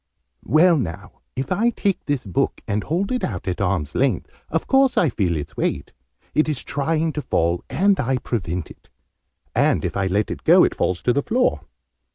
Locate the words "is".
6.49-6.63